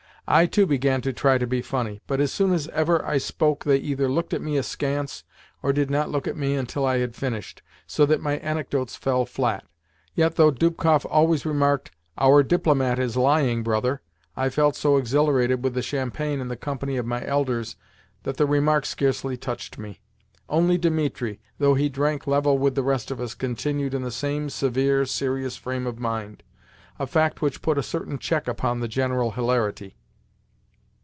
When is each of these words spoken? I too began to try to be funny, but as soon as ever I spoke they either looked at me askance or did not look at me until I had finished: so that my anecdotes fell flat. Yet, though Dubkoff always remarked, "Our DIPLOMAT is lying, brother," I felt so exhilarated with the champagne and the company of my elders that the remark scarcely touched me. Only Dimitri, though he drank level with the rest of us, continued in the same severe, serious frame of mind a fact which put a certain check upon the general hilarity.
I 0.27 0.45
too 0.45 0.65
began 0.65 1.01
to 1.01 1.11
try 1.11 1.37
to 1.37 1.45
be 1.47 1.61
funny, 1.61 1.99
but 2.07 2.21
as 2.21 2.31
soon 2.31 2.53
as 2.53 2.69
ever 2.69 3.03
I 3.05 3.17
spoke 3.17 3.65
they 3.65 3.75
either 3.79 4.07
looked 4.07 4.33
at 4.33 4.41
me 4.41 4.55
askance 4.55 5.25
or 5.61 5.73
did 5.73 5.91
not 5.91 6.07
look 6.09 6.25
at 6.25 6.37
me 6.37 6.55
until 6.55 6.85
I 6.85 6.99
had 6.99 7.17
finished: 7.17 7.61
so 7.85 8.05
that 8.05 8.21
my 8.21 8.37
anecdotes 8.37 8.95
fell 8.95 9.25
flat. 9.25 9.65
Yet, 10.15 10.35
though 10.35 10.49
Dubkoff 10.51 11.05
always 11.09 11.45
remarked, 11.45 11.91
"Our 12.17 12.43
DIPLOMAT 12.43 12.97
is 12.97 13.17
lying, 13.17 13.61
brother," 13.61 14.01
I 14.37 14.47
felt 14.47 14.77
so 14.77 14.95
exhilarated 14.95 15.65
with 15.65 15.73
the 15.73 15.81
champagne 15.81 16.39
and 16.39 16.49
the 16.49 16.55
company 16.55 16.95
of 16.95 17.05
my 17.05 17.25
elders 17.25 17.75
that 18.23 18.37
the 18.37 18.45
remark 18.45 18.85
scarcely 18.85 19.35
touched 19.35 19.77
me. 19.77 19.99
Only 20.47 20.77
Dimitri, 20.77 21.41
though 21.57 21.73
he 21.73 21.89
drank 21.89 22.25
level 22.25 22.57
with 22.57 22.75
the 22.75 22.83
rest 22.83 23.11
of 23.11 23.19
us, 23.19 23.33
continued 23.33 23.93
in 23.93 24.03
the 24.03 24.11
same 24.11 24.49
severe, 24.49 25.05
serious 25.05 25.57
frame 25.57 25.85
of 25.85 25.99
mind 25.99 26.41
a 26.99 27.05
fact 27.07 27.41
which 27.41 27.61
put 27.61 27.77
a 27.77 27.83
certain 27.83 28.17
check 28.17 28.47
upon 28.47 28.79
the 28.79 28.87
general 28.87 29.31
hilarity. 29.31 29.97